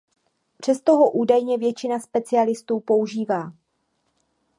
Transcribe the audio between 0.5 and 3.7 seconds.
Přesto ho údajně většina specialistů používá.